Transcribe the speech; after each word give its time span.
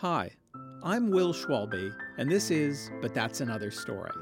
Hi, 0.00 0.30
I'm 0.82 1.10
Will 1.10 1.34
Schwalbe, 1.34 1.94
and 2.16 2.30
this 2.30 2.50
is 2.50 2.90
But 3.02 3.12
That's 3.12 3.42
Another 3.42 3.70
Story. 3.70 4.12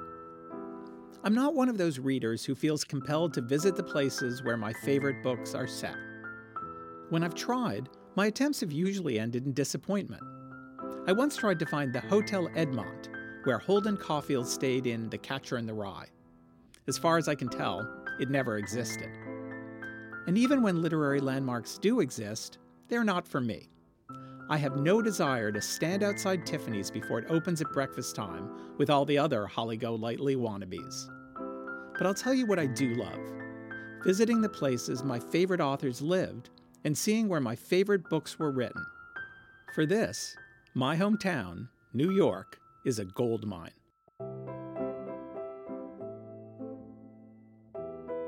I'm 1.23 1.37
not 1.37 1.55
one 1.55 1.69
of 1.69 1.79
those 1.79 2.01
readers 2.01 2.45
who 2.45 2.57
feels 2.57 2.83
compelled 2.83 3.33
to 3.35 3.43
visit 3.43 3.77
the 3.77 3.85
places 3.85 4.43
where 4.43 4.57
my 4.57 4.73
favorite 4.73 5.23
books 5.23 5.55
are 5.55 5.69
set. 5.69 5.95
When 7.11 7.23
I've 7.23 7.37
tried, 7.37 7.91
my 8.17 8.27
attempts 8.27 8.59
have 8.59 8.73
usually 8.73 9.21
ended 9.21 9.47
in 9.47 9.53
disappointment. 9.53 10.25
I 11.07 11.13
once 11.13 11.37
tried 11.37 11.61
to 11.61 11.67
find 11.67 11.93
the 11.93 12.01
Hotel 12.01 12.49
Edmont, 12.57 13.11
where 13.45 13.59
Holden 13.59 13.99
Caulfield 13.99 14.49
stayed 14.49 14.89
in 14.89 15.09
The 15.09 15.19
Catcher 15.19 15.59
in 15.59 15.67
the 15.67 15.75
Rye. 15.75 16.09
As 16.89 16.99
far 16.99 17.19
as 17.19 17.29
I 17.29 17.37
can 17.37 17.49
tell, 17.49 17.89
it 18.19 18.31
never 18.31 18.59
existed. 18.59 19.11
And 20.27 20.37
even 20.37 20.61
when 20.61 20.83
literary 20.83 21.21
landmarks 21.21 21.79
do 21.79 22.01
exist, 22.01 22.59
they're 22.89 23.05
not 23.05 23.29
for 23.29 23.41
me. 23.41 23.69
I 24.51 24.57
have 24.57 24.77
no 24.77 25.03
desire 25.03 25.53
to 25.53 25.61
stand 25.61 26.03
outside 26.03 26.47
Tiffany's 26.47 26.91
before 26.91 27.19
it 27.19 27.31
opens 27.31 27.61
at 27.61 27.73
breakfast 27.73 28.17
time 28.17 28.51
with 28.79 28.89
all 28.89 29.05
the 29.05 29.19
other 29.19 29.47
Holly 29.47 29.77
Golightly 29.77 30.37
wannabes. 30.37 31.07
But 31.97 32.07
I'll 32.07 32.15
tell 32.15 32.33
you 32.33 32.47
what 32.47 32.59
I 32.59 32.67
do 32.67 32.95
love 32.95 33.21
visiting 34.05 34.41
the 34.41 34.49
places 34.49 35.03
my 35.03 35.19
favorite 35.19 35.61
authors 35.61 36.01
lived 36.01 36.51
and 36.85 36.97
seeing 36.97 37.29
where 37.29 37.41
my 37.41 37.57
favorite 37.57 38.09
books 38.09 38.39
were 38.39 38.51
written. 38.51 38.85
For 39.75 39.85
this, 39.85 40.37
my 40.75 40.97
hometown, 40.97 41.69
New 41.93 42.13
York, 42.13 42.59
is 42.85 42.99
a 42.99 43.05
gold 43.05 43.47
mine. 43.47 43.73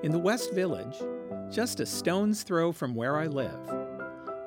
In 0.02 0.12
the 0.12 0.19
West 0.19 0.52
Village, 0.52 0.97
just 1.50 1.80
a 1.80 1.87
stone's 1.87 2.42
throw 2.42 2.73
from 2.73 2.95
where 2.95 3.16
I 3.16 3.27
live, 3.27 3.80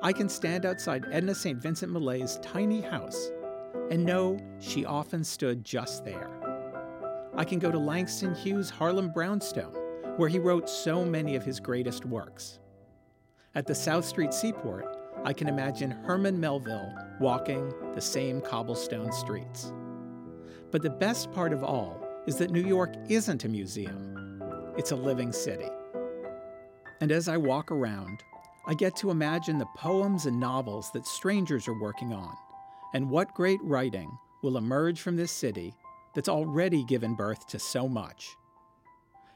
I 0.04 0.12
can 0.12 0.28
stand 0.28 0.66
outside 0.66 1.06
Edna 1.10 1.34
St. 1.34 1.58
Vincent 1.58 1.90
Millay's 1.90 2.38
tiny 2.42 2.82
house 2.82 3.30
and 3.90 4.04
know 4.04 4.38
she 4.60 4.84
often 4.84 5.24
stood 5.24 5.64
just 5.64 6.04
there. 6.04 6.28
I 7.34 7.44
can 7.44 7.58
go 7.58 7.70
to 7.70 7.78
Langston 7.78 8.34
Hughes' 8.34 8.68
Harlem 8.68 9.10
Brownstone, 9.10 9.72
where 10.18 10.28
he 10.28 10.38
wrote 10.38 10.68
so 10.68 11.06
many 11.06 11.36
of 11.36 11.42
his 11.42 11.58
greatest 11.58 12.04
works. 12.04 12.58
At 13.54 13.66
the 13.66 13.74
South 13.74 14.04
Street 14.04 14.34
Seaport, 14.34 14.94
I 15.24 15.32
can 15.32 15.48
imagine 15.48 15.90
Herman 15.90 16.38
Melville 16.38 16.94
walking 17.18 17.72
the 17.94 18.02
same 18.02 18.42
cobblestone 18.42 19.10
streets. 19.10 19.72
But 20.70 20.82
the 20.82 20.90
best 20.90 21.32
part 21.32 21.54
of 21.54 21.64
all 21.64 22.06
is 22.26 22.36
that 22.36 22.50
New 22.50 22.66
York 22.66 22.92
isn't 23.08 23.46
a 23.46 23.48
museum, 23.48 24.42
it's 24.76 24.90
a 24.90 24.96
living 24.96 25.32
city. 25.32 25.70
And 27.00 27.10
as 27.10 27.26
I 27.26 27.38
walk 27.38 27.72
around, 27.72 28.22
I 28.66 28.72
get 28.72 28.96
to 28.96 29.10
imagine 29.10 29.58
the 29.58 29.66
poems 29.76 30.24
and 30.24 30.40
novels 30.40 30.90
that 30.92 31.06
strangers 31.06 31.68
are 31.68 31.78
working 31.78 32.14
on, 32.14 32.34
and 32.94 33.10
what 33.10 33.34
great 33.34 33.60
writing 33.62 34.10
will 34.42 34.56
emerge 34.56 35.02
from 35.02 35.16
this 35.16 35.32
city 35.32 35.74
that's 36.14 36.30
already 36.30 36.82
given 36.84 37.14
birth 37.14 37.46
to 37.48 37.58
so 37.58 37.86
much. 37.86 38.34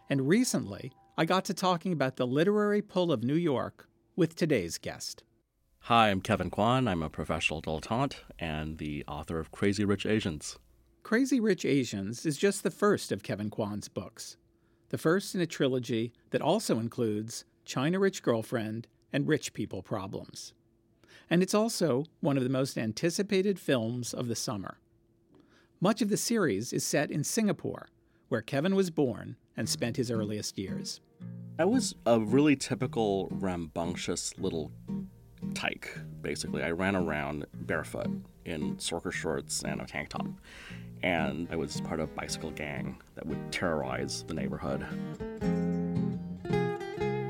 And 0.08 0.26
recently, 0.26 0.92
I 1.18 1.26
got 1.26 1.44
to 1.46 1.54
talking 1.54 1.92
about 1.92 2.16
the 2.16 2.26
literary 2.26 2.80
pull 2.80 3.12
of 3.12 3.22
New 3.22 3.34
York 3.34 3.86
with 4.16 4.34
today's 4.34 4.78
guest. 4.78 5.24
Hi, 5.80 6.10
I'm 6.10 6.22
Kevin 6.22 6.48
Kwan. 6.48 6.88
I'm 6.88 7.02
a 7.02 7.10
professional 7.10 7.60
dilettante 7.60 8.16
and 8.38 8.78
the 8.78 9.04
author 9.06 9.38
of 9.38 9.52
Crazy 9.52 9.84
Rich 9.84 10.06
Asians. 10.06 10.58
Crazy 11.02 11.38
Rich 11.38 11.66
Asians 11.66 12.24
is 12.24 12.38
just 12.38 12.62
the 12.62 12.70
first 12.70 13.12
of 13.12 13.22
Kevin 13.22 13.50
Kwan's 13.50 13.88
books, 13.88 14.38
the 14.88 14.98
first 14.98 15.34
in 15.34 15.42
a 15.42 15.46
trilogy 15.46 16.14
that 16.30 16.40
also 16.40 16.78
includes 16.78 17.44
China 17.66 17.98
Rich 17.98 18.22
Girlfriend 18.22 18.86
and 19.12 19.28
rich 19.28 19.52
people 19.52 19.82
problems. 19.82 20.52
And 21.30 21.42
it's 21.42 21.54
also 21.54 22.04
one 22.20 22.36
of 22.36 22.42
the 22.42 22.48
most 22.48 22.78
anticipated 22.78 23.58
films 23.58 24.14
of 24.14 24.28
the 24.28 24.36
summer. 24.36 24.78
Much 25.80 26.02
of 26.02 26.08
the 26.08 26.16
series 26.16 26.72
is 26.72 26.84
set 26.84 27.10
in 27.10 27.22
Singapore, 27.22 27.88
where 28.28 28.42
Kevin 28.42 28.74
was 28.74 28.90
born 28.90 29.36
and 29.56 29.68
spent 29.68 29.96
his 29.96 30.10
earliest 30.10 30.58
years. 30.58 31.00
I 31.58 31.64
was 31.64 31.94
a 32.06 32.20
really 32.20 32.56
typical 32.56 33.28
rambunctious 33.30 34.36
little 34.38 34.70
tyke, 35.54 35.90
basically. 36.20 36.62
I 36.62 36.70
ran 36.70 36.96
around 36.96 37.46
barefoot 37.52 38.08
in 38.44 38.78
sorker 38.78 39.10
shorts 39.10 39.62
and 39.64 39.80
a 39.80 39.86
tank 39.86 40.08
top. 40.08 40.26
And 41.02 41.48
I 41.50 41.56
was 41.56 41.80
part 41.80 42.00
of 42.00 42.10
a 42.10 42.12
bicycle 42.12 42.50
gang 42.50 43.00
that 43.14 43.26
would 43.26 43.52
terrorize 43.52 44.24
the 44.26 44.34
neighborhood. 44.34 44.84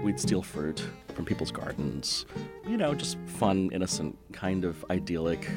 We'd 0.03 0.19
steal 0.19 0.42
fruit 0.42 0.82
from 1.18 1.24
people's 1.24 1.50
gardens. 1.50 2.26
You 2.64 2.76
know, 2.76 2.94
just 2.94 3.18
fun, 3.26 3.70
innocent, 3.72 4.16
kind 4.32 4.64
of 4.64 4.84
idyllic 4.88 5.50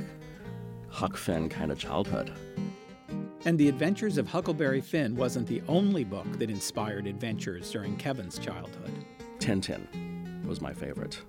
Huck 0.90 1.16
Finn 1.16 1.50
kind 1.50 1.72
of 1.72 1.78
childhood. 1.78 2.34
And 3.46 3.60
The 3.60 3.70
Adventures 3.70 4.18
of 4.18 4.28
Huckleberry 4.28 4.82
Finn 4.82 5.16
wasn't 5.16 5.46
the 5.48 5.62
only 5.68 6.04
book 6.04 6.26
that 6.40 6.50
inspired 6.50 7.06
adventures 7.06 7.70
during 7.70 7.96
Kevin's 7.98 8.40
childhood. 8.40 8.90
Tintin 9.38 10.44
was 10.48 10.62
my 10.62 10.74
favorite 10.74 11.22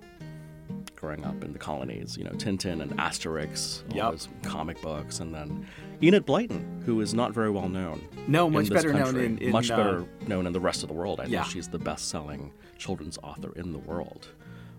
growing 0.95 1.23
up 1.25 1.43
in 1.43 1.53
the 1.53 1.59
colonies. 1.59 2.17
You 2.17 2.23
know, 2.23 2.31
Tintin 2.31 2.81
and 2.81 2.97
Asterix, 2.97 3.83
all 3.91 3.95
Yep. 3.97 4.11
those 4.13 4.29
comic 4.41 4.81
books, 4.81 5.19
and 5.19 5.31
then 5.31 5.67
Enid 6.01 6.25
Blyton, 6.25 6.83
who 6.83 6.99
is 7.01 7.13
not 7.13 7.33
very 7.33 7.49
well 7.49 7.69
known. 7.69 8.01
No, 8.27 8.47
in 8.47 8.53
much 8.53 8.69
this 8.69 8.73
better 8.81 8.93
known 8.93 9.03
country. 9.03 9.25
in- 9.25 9.37
in, 9.37 9.51
much 9.51 9.71
uh, 9.71 9.77
better 9.77 10.05
known 10.27 10.45
in 10.47 10.53
the 10.53 10.59
rest 10.59 10.83
of 10.83 10.89
the 10.89 10.93
world. 10.95 11.19
I 11.19 11.25
Yeah. 11.25 11.43
think 11.43 11.53
she's 11.53 11.67
the 11.69 11.79
best-selling 11.79 12.51
children's 12.77 13.17
author 13.23 13.53
in 13.55 13.71
the 13.71 13.77
world. 13.79 14.27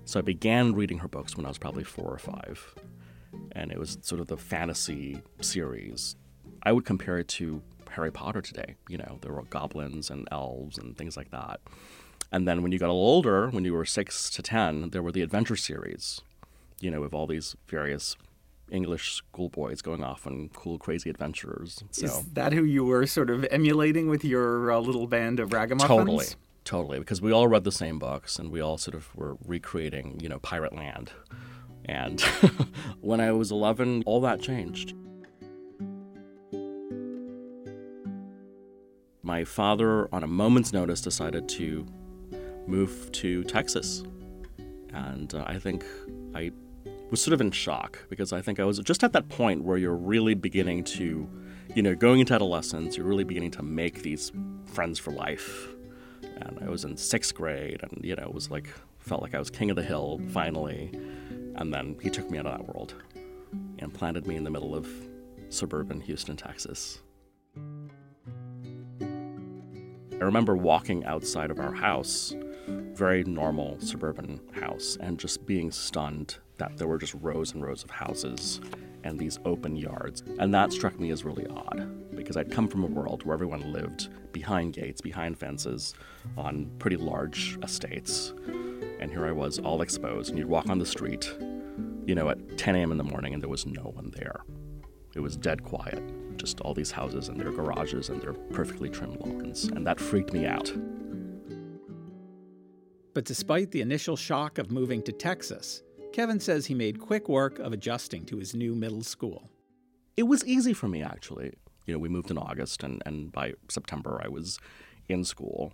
So 0.04 0.18
I 0.18 0.22
began 0.22 0.74
reading 0.74 0.98
her 0.98 1.08
books 1.08 1.36
when 1.36 1.46
I 1.46 1.48
was 1.48 1.56
probably 1.58 1.84
four 1.84 2.12
or 2.12 2.18
five, 2.18 2.74
and 3.52 3.72
it 3.72 3.78
was 3.78 3.96
sort 4.02 4.20
of 4.20 4.26
the 4.26 4.36
fantasy 4.36 5.22
series. 5.40 6.16
I 6.62 6.72
would 6.72 6.84
compare 6.84 7.18
it 7.18 7.28
to 7.28 7.62
Harry 7.90 8.10
Potter 8.12 8.42
today. 8.42 8.74
You 8.88 8.98
know, 8.98 9.18
there 9.22 9.32
were 9.32 9.44
goblins 9.44 10.10
and 10.10 10.28
elves 10.30 10.76
and 10.76 10.96
things 10.96 11.16
like 11.16 11.30
that. 11.30 11.60
And 12.32 12.46
then 12.46 12.62
when 12.62 12.72
you 12.72 12.78
got 12.78 12.86
a 12.88 12.92
little 12.92 13.06
older, 13.08 13.48
when 13.48 13.64
you 13.64 13.72
were 13.72 13.84
six 13.86 14.28
to 14.30 14.42
ten, 14.42 14.90
there 14.90 15.02
were 15.02 15.12
the 15.12 15.22
adventure 15.22 15.56
series. 15.56 16.20
You 16.80 16.90
know, 16.90 17.00
with 17.00 17.14
all 17.14 17.26
these 17.26 17.56
various 17.68 18.16
English 18.70 19.12
schoolboys 19.12 19.82
going 19.82 20.02
off 20.02 20.26
on 20.26 20.50
cool, 20.54 20.78
crazy 20.78 21.10
adventures. 21.10 21.84
So 21.90 22.06
Is 22.06 22.24
that 22.32 22.52
who 22.52 22.64
you 22.64 22.84
were 22.84 23.06
sort 23.06 23.30
of 23.30 23.46
emulating 23.50 24.08
with 24.08 24.24
your 24.24 24.72
uh, 24.72 24.78
little 24.78 25.06
band 25.06 25.40
of 25.40 25.52
ragamuffins? 25.52 25.88
Totally, 25.88 26.26
totally. 26.64 26.98
Because 26.98 27.20
we 27.20 27.32
all 27.32 27.46
read 27.48 27.64
the 27.64 27.72
same 27.72 27.98
books, 27.98 28.38
and 28.38 28.50
we 28.50 28.60
all 28.60 28.78
sort 28.78 28.94
of 28.94 29.14
were 29.14 29.36
recreating, 29.44 30.18
you 30.20 30.28
know, 30.28 30.38
Pirate 30.38 30.74
Land. 30.74 31.10
And 31.84 32.20
when 33.00 33.20
I 33.20 33.32
was 33.32 33.50
11, 33.52 34.04
all 34.06 34.20
that 34.22 34.40
changed. 34.40 34.94
My 39.22 39.44
father, 39.44 40.08
on 40.14 40.22
a 40.22 40.26
moment's 40.26 40.72
notice, 40.72 41.00
decided 41.00 41.48
to 41.50 41.86
move 42.66 43.10
to 43.12 43.44
Texas. 43.44 44.02
And 44.92 45.34
uh, 45.34 45.44
I 45.46 45.58
think 45.58 45.84
I 46.34 46.52
was 47.10 47.22
sort 47.22 47.34
of 47.34 47.40
in 47.40 47.50
shock 47.50 47.98
because 48.08 48.32
I 48.32 48.40
think 48.40 48.58
I 48.58 48.64
was 48.64 48.78
just 48.80 49.04
at 49.04 49.12
that 49.12 49.28
point 49.28 49.62
where 49.62 49.76
you're 49.76 49.94
really 49.96 50.34
beginning 50.34 50.84
to, 50.84 51.28
you 51.74 51.82
know, 51.82 51.94
going 51.94 52.20
into 52.20 52.34
adolescence, 52.34 52.96
you're 52.96 53.06
really 53.06 53.24
beginning 53.24 53.50
to 53.52 53.62
make 53.62 54.02
these 54.02 54.32
friends 54.64 54.98
for 54.98 55.10
life. 55.10 55.68
And 56.22 56.58
I 56.64 56.68
was 56.68 56.84
in 56.84 56.96
sixth 56.96 57.34
grade 57.34 57.80
and, 57.82 58.04
you 58.04 58.16
know, 58.16 58.24
it 58.24 58.34
was 58.34 58.50
like, 58.50 58.68
felt 58.98 59.22
like 59.22 59.34
I 59.34 59.38
was 59.38 59.50
king 59.50 59.70
of 59.70 59.76
the 59.76 59.82
hill 59.82 60.20
finally. 60.30 60.90
And 61.56 61.72
then 61.72 61.96
he 62.00 62.10
took 62.10 62.30
me 62.30 62.38
out 62.38 62.46
of 62.46 62.58
that 62.58 62.74
world 62.74 62.94
and 63.78 63.92
planted 63.92 64.26
me 64.26 64.36
in 64.36 64.44
the 64.44 64.50
middle 64.50 64.74
of 64.74 64.88
suburban 65.50 66.00
Houston, 66.00 66.36
Texas. 66.36 67.00
I 70.24 70.24
remember 70.24 70.56
walking 70.56 71.04
outside 71.04 71.50
of 71.50 71.60
our 71.60 71.72
house, 71.72 72.34
very 72.66 73.24
normal 73.24 73.78
suburban 73.80 74.40
house, 74.52 74.96
and 75.00 75.18
just 75.18 75.46
being 75.46 75.70
stunned 75.70 76.38
that 76.58 76.76
there 76.76 76.86
were 76.86 76.98
just 76.98 77.14
rows 77.14 77.52
and 77.52 77.64
rows 77.64 77.84
of 77.84 77.90
houses 77.90 78.60
and 79.02 79.18
these 79.18 79.38
open 79.44 79.76
yards. 79.76 80.22
And 80.38 80.52
that 80.54 80.72
struck 80.72 80.98
me 80.98 81.10
as 81.10 81.24
really 81.24 81.46
odd 81.48 82.16
because 82.16 82.36
I'd 82.36 82.50
come 82.50 82.68
from 82.68 82.84
a 82.84 82.86
world 82.86 83.24
where 83.24 83.34
everyone 83.34 83.72
lived 83.72 84.08
behind 84.32 84.72
gates, 84.72 85.00
behind 85.00 85.38
fences, 85.38 85.94
on 86.36 86.70
pretty 86.78 86.96
large 86.96 87.58
estates. 87.62 88.32
And 89.00 89.10
here 89.10 89.26
I 89.26 89.32
was, 89.32 89.58
all 89.58 89.82
exposed, 89.82 90.30
and 90.30 90.38
you'd 90.38 90.48
walk 90.48 90.70
on 90.70 90.78
the 90.78 90.86
street, 90.86 91.30
you 92.06 92.14
know, 92.14 92.30
at 92.30 92.56
10 92.56 92.76
a.m. 92.76 92.92
in 92.92 92.98
the 92.98 93.04
morning, 93.04 93.34
and 93.34 93.42
there 93.42 93.50
was 93.50 93.66
no 93.66 93.82
one 93.82 94.10
there. 94.16 94.40
It 95.14 95.20
was 95.20 95.36
dead 95.36 95.62
quiet. 95.62 96.02
Just 96.36 96.60
all 96.60 96.74
these 96.74 96.90
houses 96.90 97.28
and 97.28 97.38
their 97.38 97.52
garages 97.52 98.08
and 98.08 98.20
their 98.20 98.32
perfectly 98.32 98.88
trimmed 98.88 99.20
lawns. 99.20 99.64
And 99.64 99.86
that 99.86 100.00
freaked 100.00 100.32
me 100.32 100.46
out. 100.46 100.72
But 103.14 103.24
despite 103.24 103.70
the 103.70 103.80
initial 103.80 104.16
shock 104.16 104.58
of 104.58 104.72
moving 104.72 105.00
to 105.02 105.12
Texas, 105.12 105.82
Kevin 106.12 106.40
says 106.40 106.66
he 106.66 106.74
made 106.74 107.00
quick 107.00 107.28
work 107.28 107.58
of 107.60 107.72
adjusting 107.72 108.24
to 108.26 108.36
his 108.38 108.54
new 108.54 108.74
middle 108.74 109.02
school. 109.02 109.50
It 110.16 110.24
was 110.24 110.44
easy 110.44 110.72
for 110.72 110.88
me, 110.88 111.02
actually. 111.02 111.54
You 111.86 111.94
know, 111.94 111.98
we 111.98 112.08
moved 112.08 112.30
in 112.30 112.38
August, 112.38 112.82
and, 112.82 113.02
and 113.06 113.30
by 113.30 113.54
September, 113.68 114.20
I 114.22 114.28
was 114.28 114.58
in 115.08 115.24
school 115.24 115.72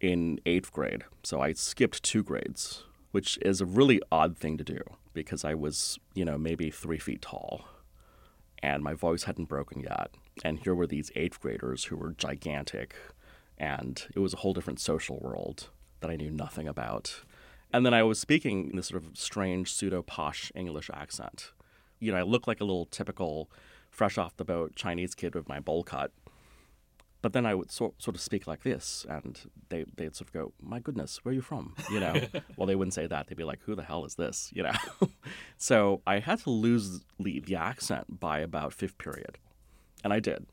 in 0.00 0.40
eighth 0.44 0.72
grade. 0.72 1.04
So 1.22 1.40
I 1.40 1.52
skipped 1.52 2.02
two 2.02 2.22
grades, 2.22 2.84
which 3.12 3.38
is 3.42 3.60
a 3.60 3.66
really 3.66 4.00
odd 4.10 4.36
thing 4.36 4.56
to 4.58 4.64
do 4.64 4.80
because 5.14 5.44
I 5.44 5.54
was, 5.54 5.98
you 6.14 6.24
know, 6.24 6.38
maybe 6.38 6.70
three 6.70 6.98
feet 6.98 7.22
tall. 7.22 7.64
and 8.62 8.82
my 8.82 8.94
voice 8.94 9.24
hadn't 9.24 9.48
broken 9.48 9.80
yet. 9.80 10.10
And 10.44 10.60
here 10.60 10.74
were 10.74 10.86
these 10.86 11.10
eighth 11.16 11.40
graders 11.40 11.84
who 11.84 11.96
were 11.96 12.12
gigantic, 12.12 12.94
and 13.58 14.04
it 14.14 14.20
was 14.20 14.32
a 14.32 14.38
whole 14.38 14.54
different 14.54 14.80
social 14.80 15.18
world 15.20 15.68
that 16.02 16.10
I 16.10 16.16
knew 16.16 16.30
nothing 16.30 16.68
about. 16.68 17.22
And 17.72 17.86
then 17.86 17.94
I 17.94 18.02
was 18.02 18.18
speaking 18.18 18.68
in 18.70 18.76
this 18.76 18.88
sort 18.88 19.02
of 19.02 19.16
strange 19.16 19.72
pseudo 19.72 20.02
posh 20.02 20.52
English 20.54 20.90
accent. 20.92 21.52
You 22.00 22.12
know, 22.12 22.18
I 22.18 22.22
looked 22.22 22.46
like 22.46 22.60
a 22.60 22.64
little 22.64 22.84
typical 22.86 23.50
fresh 23.90 24.18
off 24.18 24.36
the 24.36 24.44
boat 24.44 24.74
Chinese 24.76 25.14
kid 25.14 25.34
with 25.34 25.48
my 25.48 25.60
bowl 25.60 25.82
cut. 25.82 26.12
But 27.22 27.32
then 27.34 27.46
I 27.46 27.54
would 27.54 27.70
sort, 27.70 28.02
sort 28.02 28.16
of 28.16 28.20
speak 28.20 28.48
like 28.48 28.64
this, 28.64 29.06
and 29.08 29.38
they, 29.68 29.84
they'd 29.96 30.16
sort 30.16 30.28
of 30.28 30.32
go, 30.32 30.52
My 30.60 30.80
goodness, 30.80 31.24
where 31.24 31.30
are 31.30 31.34
you 31.36 31.40
from? 31.40 31.76
You 31.88 32.00
know, 32.00 32.20
well, 32.56 32.66
they 32.66 32.74
wouldn't 32.74 32.94
say 32.94 33.06
that. 33.06 33.28
They'd 33.28 33.38
be 33.38 33.44
like, 33.44 33.60
Who 33.64 33.76
the 33.76 33.84
hell 33.84 34.04
is 34.04 34.16
this? 34.16 34.50
You 34.52 34.64
know? 34.64 34.72
so 35.56 36.02
I 36.04 36.18
had 36.18 36.40
to 36.40 36.50
lose 36.50 37.04
the, 37.20 37.38
the 37.38 37.54
accent 37.54 38.18
by 38.18 38.40
about 38.40 38.72
fifth 38.72 38.98
period. 38.98 39.38
And 40.02 40.12
I 40.12 40.18
did. 40.18 40.46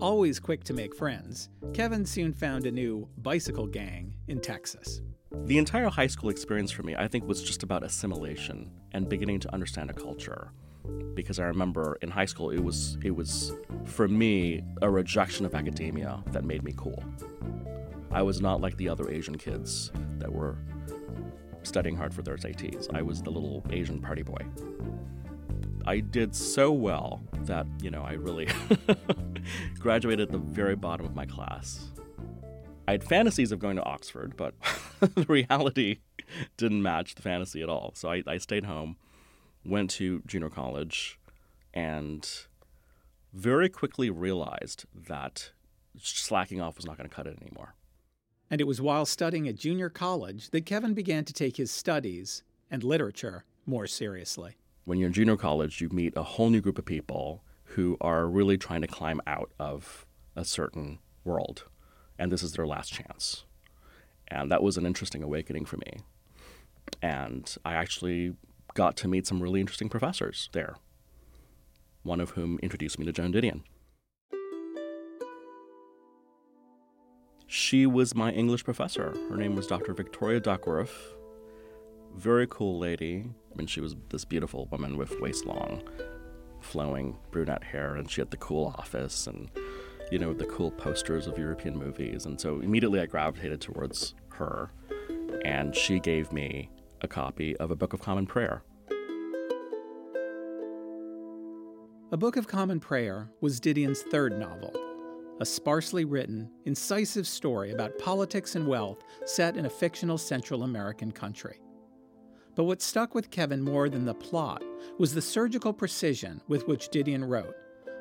Always 0.00 0.38
quick 0.38 0.62
to 0.64 0.72
make 0.72 0.94
friends, 0.94 1.48
Kevin 1.72 2.06
soon 2.06 2.32
found 2.32 2.66
a 2.66 2.70
new 2.70 3.08
bicycle 3.18 3.66
gang 3.66 4.14
in 4.28 4.40
Texas. 4.40 5.00
The 5.44 5.58
entire 5.58 5.88
high 5.88 6.06
school 6.06 6.30
experience 6.30 6.70
for 6.70 6.82
me, 6.82 6.94
I 6.94 7.08
think, 7.08 7.26
was 7.26 7.42
just 7.42 7.62
about 7.62 7.82
assimilation 7.82 8.70
and 8.92 9.08
beginning 9.08 9.40
to 9.40 9.52
understand 9.52 9.90
a 9.90 9.94
culture. 9.94 10.52
Because 11.14 11.38
I 11.38 11.44
remember 11.44 11.98
in 12.00 12.10
high 12.10 12.26
school, 12.26 12.50
it 12.50 12.60
was 12.60 12.96
it 13.02 13.10
was 13.10 13.52
for 13.84 14.06
me 14.06 14.62
a 14.82 14.90
rejection 14.90 15.46
of 15.46 15.54
academia 15.54 16.22
that 16.28 16.44
made 16.44 16.62
me 16.62 16.74
cool. 16.76 17.02
I 18.10 18.22
was 18.22 18.40
not 18.40 18.60
like 18.60 18.76
the 18.76 18.88
other 18.88 19.10
Asian 19.10 19.36
kids 19.36 19.90
that 20.18 20.32
were 20.32 20.58
studying 21.62 21.96
hard 21.96 22.14
for 22.14 22.22
their 22.22 22.36
SATs. 22.36 22.94
I 22.94 23.02
was 23.02 23.22
the 23.22 23.30
little 23.30 23.64
Asian 23.70 24.00
party 24.00 24.22
boy. 24.22 24.44
I 25.86 26.00
did 26.00 26.34
so 26.34 26.72
well 26.72 27.20
that, 27.44 27.66
you 27.80 27.90
know, 27.90 28.02
I 28.02 28.12
really 28.12 28.48
graduated 29.78 30.28
at 30.28 30.32
the 30.32 30.38
very 30.38 30.76
bottom 30.76 31.06
of 31.06 31.14
my 31.14 31.26
class. 31.26 31.90
I 32.86 32.92
had 32.92 33.04
fantasies 33.04 33.52
of 33.52 33.58
going 33.58 33.76
to 33.76 33.84
Oxford, 33.84 34.36
but 34.36 34.54
the 35.00 35.26
reality 35.28 35.98
didn't 36.56 36.82
match 36.82 37.14
the 37.14 37.22
fantasy 37.22 37.62
at 37.62 37.68
all. 37.68 37.92
So 37.94 38.10
I, 38.10 38.22
I 38.26 38.38
stayed 38.38 38.64
home, 38.64 38.96
went 39.64 39.90
to 39.92 40.22
junior 40.26 40.50
college, 40.50 41.18
and 41.74 42.28
very 43.32 43.68
quickly 43.68 44.10
realized 44.10 44.84
that 44.94 45.50
slacking 45.98 46.60
off 46.60 46.76
was 46.76 46.86
not 46.86 46.96
going 46.96 47.08
to 47.08 47.14
cut 47.14 47.26
it 47.26 47.38
anymore. 47.40 47.74
And 48.50 48.60
it 48.60 48.66
was 48.66 48.80
while 48.80 49.06
studying 49.06 49.48
at 49.48 49.56
junior 49.56 49.88
college 49.88 50.50
that 50.50 50.66
Kevin 50.66 50.94
began 50.94 51.24
to 51.24 51.32
take 51.32 51.56
his 51.56 51.70
studies 51.70 52.42
and 52.70 52.84
literature 52.84 53.44
more 53.64 53.86
seriously. 53.86 54.56
When 54.84 54.98
you're 54.98 55.06
in 55.06 55.12
junior 55.12 55.36
college, 55.36 55.80
you 55.80 55.88
meet 55.90 56.16
a 56.16 56.24
whole 56.24 56.50
new 56.50 56.60
group 56.60 56.76
of 56.76 56.84
people 56.84 57.44
who 57.64 57.96
are 58.00 58.26
really 58.26 58.58
trying 58.58 58.80
to 58.80 58.88
climb 58.88 59.20
out 59.26 59.52
of 59.58 60.06
a 60.34 60.44
certain 60.44 60.98
world, 61.24 61.64
and 62.18 62.32
this 62.32 62.42
is 62.42 62.52
their 62.52 62.66
last 62.66 62.92
chance. 62.92 63.44
And 64.26 64.50
that 64.50 64.62
was 64.62 64.76
an 64.76 64.84
interesting 64.84 65.22
awakening 65.22 65.66
for 65.66 65.76
me. 65.76 65.98
And 67.00 67.54
I 67.64 67.74
actually 67.74 68.34
got 68.74 68.96
to 68.98 69.08
meet 69.08 69.26
some 69.26 69.40
really 69.40 69.60
interesting 69.60 69.88
professors 69.88 70.48
there, 70.52 70.74
one 72.02 72.20
of 72.20 72.30
whom 72.30 72.58
introduced 72.60 72.98
me 72.98 73.04
to 73.04 73.12
Joan 73.12 73.32
Didion. 73.32 73.62
She 77.46 77.86
was 77.86 78.14
my 78.16 78.32
English 78.32 78.64
professor. 78.64 79.14
Her 79.28 79.36
name 79.36 79.54
was 79.54 79.66
Dr. 79.68 79.92
Victoria 79.94 80.40
Duckworth. 80.40 81.14
Very 82.16 82.46
cool 82.48 82.78
lady. 82.78 83.26
I 83.52 83.56
mean, 83.56 83.66
she 83.66 83.80
was 83.80 83.94
this 84.08 84.24
beautiful 84.24 84.66
woman 84.70 84.96
with 84.96 85.20
waist 85.20 85.44
long, 85.44 85.82
flowing 86.60 87.18
brunette 87.30 87.64
hair, 87.64 87.96
and 87.96 88.10
she 88.10 88.20
had 88.20 88.30
the 88.30 88.38
cool 88.38 88.74
office 88.78 89.26
and, 89.26 89.50
you 90.10 90.18
know, 90.18 90.32
the 90.32 90.46
cool 90.46 90.70
posters 90.70 91.26
of 91.26 91.36
European 91.36 91.76
movies. 91.76 92.24
And 92.24 92.40
so 92.40 92.60
immediately 92.60 93.00
I 93.00 93.06
gravitated 93.06 93.60
towards 93.60 94.14
her, 94.30 94.70
and 95.44 95.76
she 95.76 96.00
gave 96.00 96.32
me 96.32 96.70
a 97.02 97.08
copy 97.08 97.56
of 97.58 97.70
A 97.70 97.76
Book 97.76 97.92
of 97.92 98.00
Common 98.00 98.26
Prayer. 98.26 98.62
A 102.10 102.16
Book 102.16 102.36
of 102.36 102.46
Common 102.46 102.78
Prayer 102.78 103.30
was 103.40 103.58
Didion's 103.58 104.02
third 104.02 104.38
novel, 104.38 104.72
a 105.40 105.46
sparsely 105.46 106.04
written, 106.04 106.50
incisive 106.66 107.26
story 107.26 107.72
about 107.72 107.98
politics 107.98 108.54
and 108.54 108.66
wealth 108.66 109.02
set 109.24 109.56
in 109.56 109.64
a 109.64 109.70
fictional 109.70 110.18
Central 110.18 110.62
American 110.62 111.10
country. 111.10 111.61
But 112.54 112.64
what 112.64 112.82
stuck 112.82 113.14
with 113.14 113.30
Kevin 113.30 113.62
more 113.62 113.88
than 113.88 114.04
the 114.04 114.14
plot 114.14 114.62
was 114.98 115.14
the 115.14 115.22
surgical 115.22 115.72
precision 115.72 116.42
with 116.48 116.68
which 116.68 116.90
Didion 116.90 117.26
wrote, 117.28 117.56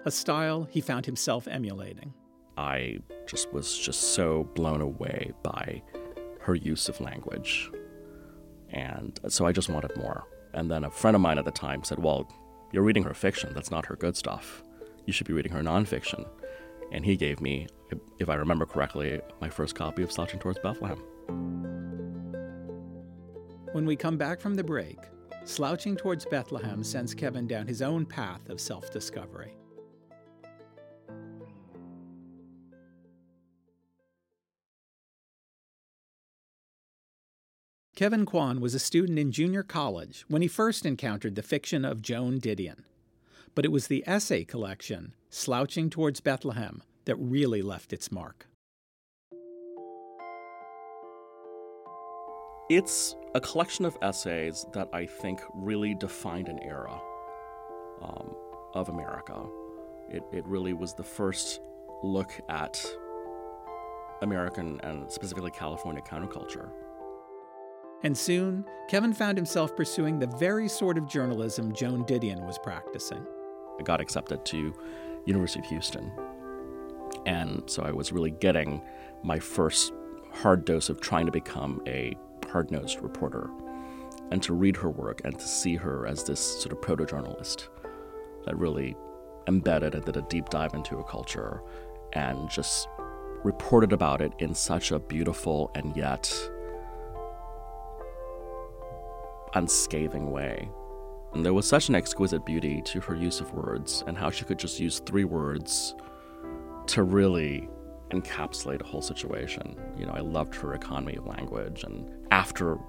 a 0.05 0.11
style 0.11 0.67
he 0.69 0.81
found 0.81 1.05
himself 1.05 1.47
emulating. 1.47 2.13
I 2.57 2.99
just 3.27 3.51
was 3.53 3.77
just 3.77 4.13
so 4.13 4.43
blown 4.55 4.81
away 4.81 5.31
by 5.41 5.81
her 6.41 6.55
use 6.55 6.89
of 6.89 6.99
language. 6.99 7.71
And 8.69 9.19
so 9.27 9.45
I 9.45 9.51
just 9.51 9.69
wanted 9.69 9.95
more. 9.95 10.23
And 10.53 10.69
then 10.69 10.83
a 10.83 10.91
friend 10.91 11.15
of 11.15 11.21
mine 11.21 11.37
at 11.37 11.45
the 11.45 11.51
time 11.51 11.83
said, 11.83 11.99
Well, 11.99 12.29
you're 12.71 12.83
reading 12.83 13.03
her 13.03 13.13
fiction. 13.13 13.53
That's 13.53 13.71
not 13.71 13.85
her 13.85 13.95
good 13.95 14.17
stuff. 14.17 14.63
You 15.05 15.13
should 15.13 15.27
be 15.27 15.33
reading 15.33 15.51
her 15.53 15.61
nonfiction. 15.61 16.27
And 16.91 17.05
he 17.05 17.15
gave 17.15 17.39
me, 17.39 17.67
if 18.19 18.29
I 18.29 18.35
remember 18.35 18.65
correctly, 18.65 19.21
my 19.39 19.49
first 19.49 19.75
copy 19.75 20.03
of 20.03 20.11
Slouching 20.11 20.39
Towards 20.39 20.59
Bethlehem. 20.59 21.01
When 23.73 23.85
we 23.85 23.95
come 23.95 24.17
back 24.17 24.41
from 24.41 24.55
the 24.55 24.63
break, 24.65 24.97
Slouching 25.45 25.95
Towards 25.95 26.25
Bethlehem 26.25 26.83
sends 26.83 27.13
Kevin 27.13 27.47
down 27.47 27.67
his 27.67 27.81
own 27.81 28.05
path 28.05 28.49
of 28.49 28.59
self 28.59 28.91
discovery. 28.91 29.55
Kevin 37.95 38.25
Kwan 38.25 38.59
was 38.59 38.73
a 38.73 38.79
student 38.79 39.17
in 39.17 39.31
junior 39.31 39.63
college 39.63 40.25
when 40.27 40.41
he 40.41 40.47
first 40.49 40.85
encountered 40.85 41.35
the 41.35 41.43
fiction 41.43 41.85
of 41.85 42.01
Joan 42.01 42.39
Didion. 42.41 42.83
But 43.55 43.63
it 43.63 43.71
was 43.71 43.87
the 43.87 44.03
essay 44.05 44.43
collection, 44.43 45.13
Slouching 45.29 45.89
Towards 45.89 46.19
Bethlehem, 46.19 46.83
that 47.05 47.15
really 47.15 47.61
left 47.61 47.93
its 47.93 48.11
mark. 48.11 48.47
It's 52.73 53.17
a 53.35 53.41
collection 53.41 53.83
of 53.83 53.97
essays 54.01 54.65
that 54.71 54.87
I 54.93 55.05
think 55.05 55.41
really 55.53 55.93
defined 55.93 56.47
an 56.47 56.57
era 56.63 57.01
um, 58.01 58.33
of 58.73 58.87
America. 58.87 59.43
It, 60.09 60.23
it 60.31 60.47
really 60.47 60.71
was 60.71 60.93
the 60.93 61.03
first 61.03 61.59
look 62.01 62.31
at 62.47 62.81
American 64.21 64.79
and 64.83 65.11
specifically 65.11 65.51
California 65.51 66.01
counterculture. 66.01 66.69
And 68.03 68.17
soon, 68.17 68.63
Kevin 68.87 69.11
found 69.11 69.37
himself 69.37 69.75
pursuing 69.75 70.17
the 70.17 70.27
very 70.27 70.69
sort 70.69 70.97
of 70.97 71.09
journalism 71.09 71.73
Joan 71.73 72.05
Didion 72.05 72.47
was 72.47 72.57
practicing. 72.57 73.27
I 73.81 73.83
got 73.83 73.99
accepted 73.99 74.45
to 74.45 74.73
University 75.25 75.59
of 75.59 75.65
Houston. 75.65 76.09
And 77.25 77.69
so 77.69 77.83
I 77.83 77.91
was 77.91 78.13
really 78.13 78.31
getting 78.31 78.81
my 79.23 79.39
first 79.39 79.91
hard 80.31 80.63
dose 80.63 80.87
of 80.87 81.01
trying 81.01 81.25
to 81.25 81.33
become 81.33 81.81
a 81.85 82.15
hard 82.51 82.71
nosed 82.71 83.01
reporter 83.01 83.49
and 84.31 84.41
to 84.43 84.53
read 84.53 84.75
her 84.77 84.89
work 84.89 85.21
and 85.23 85.37
to 85.37 85.47
see 85.47 85.75
her 85.75 86.07
as 86.07 86.23
this 86.23 86.39
sort 86.39 86.71
of 86.71 86.81
proto 86.81 87.05
journalist 87.05 87.69
that 88.45 88.57
really 88.57 88.95
embedded 89.47 89.95
and 89.95 90.05
did 90.05 90.17
a 90.17 90.21
deep 90.23 90.49
dive 90.49 90.73
into 90.73 90.97
a 90.97 91.03
culture 91.03 91.61
and 92.13 92.49
just 92.49 92.87
reported 93.43 93.91
about 93.91 94.21
it 94.21 94.31
in 94.39 94.53
such 94.53 94.91
a 94.91 94.99
beautiful 94.99 95.71
and 95.75 95.95
yet 95.95 96.31
unscathing 99.55 100.31
way. 100.31 100.69
And 101.33 101.45
there 101.45 101.53
was 101.53 101.67
such 101.67 101.89
an 101.89 101.95
exquisite 101.95 102.45
beauty 102.45 102.81
to 102.85 102.99
her 103.01 103.15
use 103.15 103.39
of 103.39 103.53
words 103.53 104.03
and 104.05 104.17
how 104.17 104.29
she 104.29 104.45
could 104.45 104.59
just 104.59 104.79
use 104.79 104.99
three 104.99 105.23
words 105.23 105.95
to 106.87 107.03
really 107.03 107.69
encapsulate 108.11 108.81
a 108.81 108.85
whole 108.85 109.01
situation. 109.01 109.77
You 109.97 110.05
know, 110.05 110.13
I 110.13 110.19
loved 110.19 110.53
her 110.55 110.73
economy 110.73 111.15
of 111.15 111.25
language. 111.25 111.83
And 111.83 112.09
after 112.31 112.79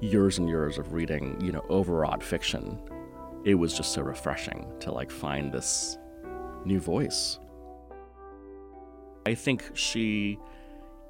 years 0.00 0.38
and 0.38 0.48
years 0.48 0.78
of 0.78 0.92
reading, 0.92 1.38
you 1.40 1.52
know, 1.52 1.64
overwrought 1.68 2.22
fiction, 2.22 2.78
it 3.44 3.54
was 3.54 3.76
just 3.76 3.92
so 3.92 4.02
refreshing 4.02 4.72
to 4.80 4.92
like 4.92 5.10
find 5.10 5.52
this 5.52 5.98
new 6.64 6.80
voice. 6.80 7.38
I 9.26 9.34
think 9.34 9.70
she 9.74 10.38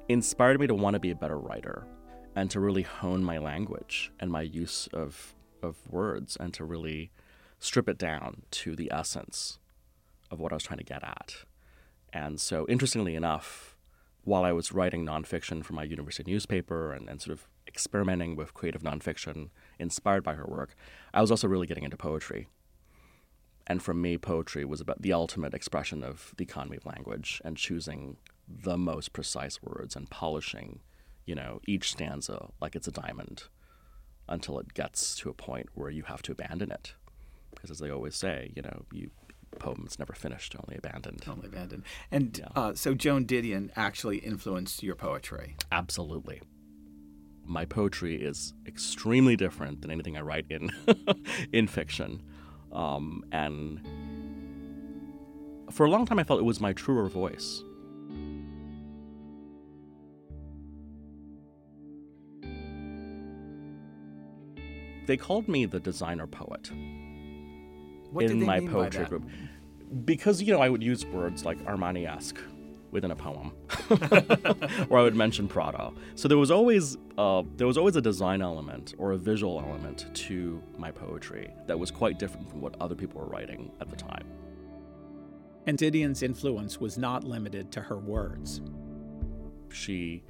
inspired 0.09 0.59
me 0.59 0.67
to 0.67 0.73
want 0.73 0.95
to 0.95 0.99
be 0.99 1.11
a 1.11 1.15
better 1.15 1.37
writer 1.37 1.85
and 2.35 2.49
to 2.51 2.59
really 2.59 2.81
hone 2.81 3.23
my 3.23 3.37
language 3.37 4.11
and 4.19 4.31
my 4.31 4.41
use 4.41 4.87
of, 4.91 5.35
of 5.61 5.77
words 5.89 6.35
and 6.39 6.53
to 6.55 6.65
really 6.65 7.11
strip 7.59 7.87
it 7.87 7.97
down 7.97 8.43
to 8.51 8.75
the 8.75 8.91
essence 8.91 9.59
of 10.31 10.39
what 10.39 10.51
I 10.51 10.55
was 10.55 10.63
trying 10.63 10.79
to 10.79 10.83
get 10.83 11.03
at. 11.03 11.35
And 12.11 12.39
so, 12.39 12.65
interestingly 12.67 13.15
enough, 13.15 13.77
while 14.23 14.43
I 14.43 14.51
was 14.51 14.71
writing 14.71 15.05
nonfiction 15.05 15.63
for 15.63 15.73
my 15.73 15.83
university 15.83 16.31
newspaper 16.31 16.93
and, 16.93 17.09
and 17.09 17.21
sort 17.21 17.33
of 17.33 17.47
experimenting 17.69 18.35
with 18.35 18.53
creative 18.53 18.81
nonfiction 18.81 19.49
inspired 19.79 20.23
by 20.23 20.33
her 20.33 20.45
work, 20.45 20.75
I 21.13 21.21
was 21.21 21.31
also 21.31 21.47
really 21.47 21.67
getting 21.67 21.85
into 21.85 21.95
poetry. 21.97 22.47
And 23.67 23.81
for 23.81 23.93
me, 23.93 24.17
poetry 24.17 24.65
was 24.65 24.81
about 24.81 25.01
the 25.03 25.13
ultimate 25.13 25.53
expression 25.53 26.03
of 26.03 26.33
the 26.37 26.43
economy 26.43 26.77
of 26.77 26.85
language 26.85 27.39
and 27.45 27.55
choosing 27.55 28.17
the 28.47 28.77
most 28.77 29.13
precise 29.13 29.61
words 29.61 29.95
and 29.95 30.09
polishing, 30.09 30.79
you 31.25 31.35
know, 31.35 31.61
each 31.67 31.91
stanza 31.91 32.49
like 32.59 32.75
it's 32.75 32.87
a 32.87 32.91
diamond 32.91 33.43
until 34.27 34.59
it 34.59 34.73
gets 34.73 35.15
to 35.17 35.29
a 35.29 35.33
point 35.33 35.67
where 35.75 35.91
you 35.91 36.03
have 36.03 36.21
to 36.23 36.31
abandon 36.31 36.71
it. 36.71 36.95
Because 37.53 37.69
as 37.71 37.79
they 37.79 37.91
always 37.91 38.15
say, 38.15 38.51
you 38.55 38.61
know, 38.63 38.85
you 38.91 39.11
poem's 39.59 39.97
never 39.99 40.13
finished, 40.13 40.55
only 40.55 40.77
abandoned. 40.77 41.23
Only 41.27 41.47
abandoned. 41.47 41.83
And 42.11 42.37
Yeah. 42.39 42.47
uh, 42.55 42.73
so 42.73 42.93
Joan 42.93 43.25
Didion 43.25 43.69
actually 43.75 44.17
influenced 44.17 44.81
your 44.83 44.95
poetry. 44.95 45.55
Absolutely. 45.71 46.41
My 47.49 47.65
poetry 47.65 48.15
is 48.15 48.53
extremely 48.67 49.35
different 49.35 49.81
than 49.81 49.89
anything 49.89 50.15
I 50.15 50.21
write 50.21 50.45
in 50.51 50.69
in 51.51 51.67
fiction, 51.67 52.21
um, 52.71 53.25
and 53.31 53.81
for 55.71 55.83
a 55.87 55.89
long 55.89 56.05
time 56.05 56.19
I 56.19 56.23
felt 56.23 56.39
it 56.39 56.43
was 56.43 56.61
my 56.61 56.73
truer 56.73 57.09
voice. 57.09 57.63
They 65.07 65.17
called 65.17 65.47
me 65.47 65.65
the 65.65 65.79
designer 65.79 66.27
poet 66.27 66.69
What 68.11 68.25
in 68.25 68.45
my 68.45 68.59
poetry 68.59 69.05
group. 69.05 69.27
Because 70.05 70.39
you 70.39 70.53
know 70.53 70.61
I 70.61 70.69
would 70.69 70.83
use 70.83 71.03
words 71.07 71.45
like 71.45 71.57
Armani-esque 71.65 72.37
within 72.91 73.11
a 73.11 73.15
poem, 73.15 73.53
or 74.89 74.99
I 74.99 75.03
would 75.03 75.15
mention 75.15 75.47
Prada. 75.47 75.91
So 76.15 76.27
there 76.27 76.37
was 76.37 76.51
always 76.51 76.97
uh, 77.17 77.43
there 77.57 77.67
was 77.67 77.77
always 77.77 77.95
a 77.95 78.01
design 78.01 78.41
element 78.41 78.95
or 78.97 79.11
a 79.11 79.17
visual 79.17 79.59
element 79.59 80.07
to 80.13 80.61
my 80.77 80.91
poetry 80.91 81.51
that 81.67 81.77
was 81.77 81.91
quite 81.91 82.19
different 82.19 82.49
from 82.49 82.61
what 82.61 82.75
other 82.81 82.95
people 82.95 83.21
were 83.21 83.27
writing 83.27 83.71
at 83.81 83.89
the 83.89 83.95
time. 83.95 84.25
And 85.67 85.77
Didion's 85.77 86.23
influence 86.23 86.79
was 86.79 86.97
not 86.97 87.23
limited 87.23 87.71
to 87.73 87.81
her 87.81 87.97
words. 87.97 88.61
She 89.71 90.23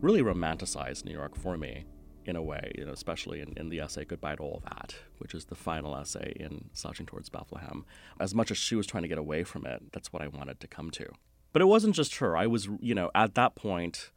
really 0.00 0.22
romanticized 0.22 1.04
New 1.04 1.12
York 1.12 1.36
for 1.36 1.56
me 1.56 1.84
in 2.26 2.36
a 2.36 2.42
way, 2.42 2.72
you 2.76 2.84
know, 2.84 2.92
especially 2.92 3.40
in, 3.40 3.52
in 3.56 3.68
the 3.68 3.80
essay 3.80 4.04
Goodbye 4.04 4.36
to 4.36 4.42
All 4.42 4.62
That, 4.64 4.94
which 5.18 5.34
is 5.34 5.44
the 5.44 5.54
final 5.54 5.96
essay 5.96 6.34
in 6.36 6.70
Slouching 6.72 7.06
Towards 7.06 7.28
Bethlehem. 7.28 7.84
As 8.18 8.34
much 8.34 8.50
as 8.50 8.56
she 8.56 8.74
was 8.74 8.86
trying 8.86 9.02
to 9.02 9.08
get 9.08 9.18
away 9.18 9.44
from 9.44 9.66
it, 9.66 9.82
that's 9.92 10.12
what 10.12 10.22
I 10.22 10.28
wanted 10.28 10.60
to 10.60 10.66
come 10.66 10.90
to. 10.92 11.06
But 11.54 11.62
it 11.62 11.66
wasn't 11.66 11.94
just 11.94 12.16
her. 12.16 12.36
I 12.36 12.48
was, 12.48 12.68
you 12.80 12.96
know, 12.96 13.12
at 13.14 13.36
that 13.36 13.54
point, 13.54 14.10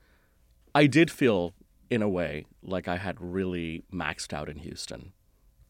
I 0.74 0.88
did 0.88 1.12
feel, 1.12 1.53
in 1.88 2.01
a 2.01 2.10
way, 2.10 2.48
like 2.63 2.88
I 2.88 2.98
had 2.98 3.22
really 3.22 3.84
maxed 3.94 4.34
out 4.34 4.50
in 4.50 4.58
Houston. 4.58 5.13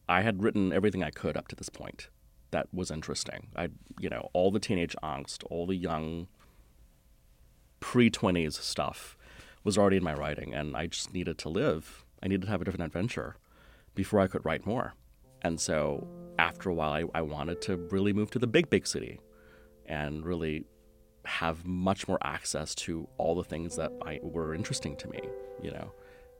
I 0.08 0.22
had 0.22 0.42
written 0.42 0.72
everything 0.72 1.04
I 1.04 1.10
could 1.10 1.36
up 1.36 1.46
to 1.48 1.54
this 1.54 1.68
point 1.68 2.08
that 2.52 2.68
was 2.72 2.90
interesting. 2.90 3.48
I, 3.54 3.68
you 4.00 4.08
know, 4.08 4.30
all 4.32 4.50
the 4.50 4.58
teenage 4.58 4.96
angst, 5.02 5.44
all 5.50 5.66
the 5.66 5.76
young 5.76 6.28
pre 7.80 8.10
20s 8.10 8.54
stuff 8.54 9.18
was 9.62 9.76
already 9.76 9.98
in 9.98 10.04
my 10.04 10.14
writing, 10.14 10.54
and 10.54 10.74
I 10.74 10.86
just 10.86 11.12
needed 11.12 11.36
to 11.36 11.50
live. 11.50 12.02
I 12.22 12.28
needed 12.28 12.46
to 12.46 12.48
have 12.48 12.62
a 12.62 12.64
different 12.64 12.86
adventure 12.86 13.36
before 13.94 14.20
I 14.20 14.26
could 14.26 14.46
write 14.46 14.64
more. 14.64 14.94
And 15.42 15.60
so 15.60 16.08
after 16.38 16.70
a 16.70 16.74
while, 16.74 16.92
I, 16.92 17.18
I 17.18 17.20
wanted 17.20 17.60
to 17.62 17.76
really 17.76 18.14
move 18.14 18.30
to 18.30 18.38
the 18.38 18.46
big, 18.46 18.70
big 18.70 18.86
city 18.86 19.20
and 19.84 20.24
really 20.24 20.64
have 21.28 21.66
much 21.66 22.08
more 22.08 22.18
access 22.22 22.74
to 22.74 23.06
all 23.18 23.34
the 23.34 23.44
things 23.44 23.76
that 23.76 23.92
I, 24.02 24.18
were 24.22 24.54
interesting 24.54 24.96
to 24.96 25.08
me, 25.08 25.20
you 25.62 25.70
know, 25.70 25.92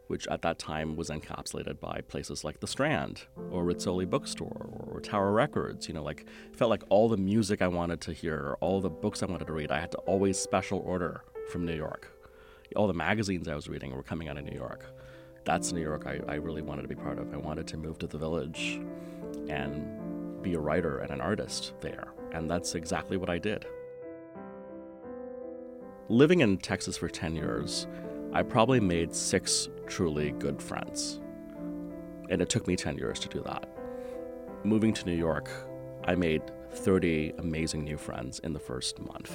which 0.07 0.27
at 0.29 0.41
that 0.43 0.59
time 0.59 0.97
was 0.97 1.11
encapsulated 1.11 1.79
by 1.79 2.01
places 2.09 2.43
like 2.43 2.61
the 2.61 2.67
Strand 2.67 3.25
or 3.51 3.65
Rizzoli 3.65 4.09
Bookstore 4.09 4.71
or 4.91 5.01
Tower 5.01 5.33
Records. 5.33 5.89
You 5.89 5.95
know, 5.95 6.03
like 6.03 6.27
felt 6.55 6.71
like 6.71 6.83
all 6.89 7.09
the 7.09 7.19
music 7.19 7.61
I 7.61 7.69
wanted 7.69 8.01
to 8.03 8.13
hear, 8.13 8.57
all 8.61 8.81
the 8.81 8.89
books 8.89 9.23
I 9.23 9.27
wanted 9.27 9.47
to 9.47 9.53
read, 9.53 9.71
I 9.71 9.79
had 9.79 9.93
to 9.93 9.99
always 9.99 10.39
special 10.39 10.79
order 10.81 11.23
from 11.53 11.67
New 11.67 11.77
York. 11.77 12.11
All 12.75 12.87
the 12.87 12.95
magazines 12.95 13.47
I 13.47 13.55
was 13.55 13.69
reading 13.69 13.95
were 13.95 14.03
coming 14.03 14.29
out 14.29 14.39
of 14.39 14.45
New 14.45 14.57
York. 14.57 14.87
That's 15.45 15.73
New 15.73 15.83
York 15.83 16.07
I, 16.07 16.21
I 16.27 16.35
really 16.37 16.63
wanted 16.63 16.83
to 16.83 16.89
be 16.89 16.95
part 16.95 17.19
of. 17.19 17.33
I 17.33 17.37
wanted 17.37 17.67
to 17.69 17.77
move 17.77 17.99
to 17.99 18.07
the 18.07 18.19
village 18.19 18.81
and 19.49 20.43
be 20.43 20.55
a 20.55 20.59
writer 20.59 20.99
and 21.01 21.11
an 21.11 21.21
artist 21.21 21.75
there. 21.81 22.09
And 22.33 22.51
that's 22.51 22.75
exactly 22.75 23.17
what 23.19 23.29
I 23.29 23.39
did. 23.39 23.67
Living 26.11 26.41
in 26.41 26.57
Texas 26.57 26.97
for 26.97 27.07
10 27.07 27.37
years, 27.37 27.87
I 28.33 28.43
probably 28.43 28.81
made 28.81 29.15
six 29.15 29.69
truly 29.87 30.31
good 30.31 30.63
friends. 30.63 31.21
And 32.31 32.41
it 32.41 32.49
took 32.49 32.67
me 32.67 32.77
10 32.77 32.97
years 32.97 33.19
to 33.19 33.29
do 33.29 33.43
that. 33.43 33.69
Moving 34.65 34.95
to 34.95 35.05
New 35.05 35.15
York, 35.15 35.51
I 36.07 36.15
made 36.15 36.41
30 36.71 37.35
amazing 37.37 37.85
new 37.85 37.99
friends 37.99 38.39
in 38.39 38.55
the 38.55 38.59
first 38.59 38.99
month. 39.01 39.31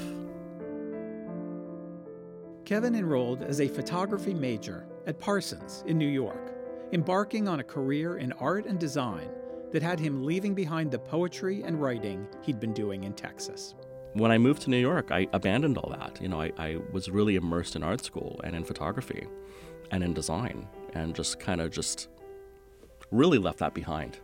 Kevin 2.66 2.96
enrolled 2.96 3.44
as 3.44 3.62
a 3.62 3.68
photography 3.68 4.34
major 4.34 4.88
at 5.06 5.20
Parsons 5.20 5.84
in 5.86 6.00
New 6.00 6.10
York, 6.10 6.56
embarking 6.92 7.48
on 7.48 7.60
a 7.60 7.64
career 7.64 8.18
in 8.18 8.32
art 8.34 8.66
and 8.66 8.80
design 8.80 9.30
that 9.72 9.84
had 9.84 10.00
him 10.00 10.24
leaving 10.24 10.56
behind 10.56 10.90
the 10.90 10.98
poetry 10.98 11.62
and 11.62 11.80
writing 11.80 12.28
he'd 12.42 12.60
been 12.60 12.74
doing 12.74 13.04
in 13.04 13.14
Texas. 13.14 13.76
When 14.14 14.32
I 14.32 14.38
moved 14.38 14.62
to 14.64 14.70
New 14.70 14.78
York, 14.78 15.12
I 15.12 15.28
abandoned 15.34 15.76
all 15.76 15.90
that. 15.90 16.22
You 16.22 16.28
know, 16.28 16.40
I, 16.40 16.52
I 16.60 16.78
was 16.92 17.10
really 17.10 17.36
immersed 17.36 17.76
in 17.76 17.82
art 17.82 18.06
school 18.06 18.40
and 18.44 18.56
in 18.56 18.64
photography 18.64 19.26
and 19.90 20.04
in 20.04 20.14
design 20.14 20.68
and 20.94 21.16
just 21.16 21.40
kind 21.40 21.60
of 21.60 21.72
just 21.72 22.10
really 23.10 23.40
left 23.40 23.58
that 23.60 23.74
behind 23.74 24.20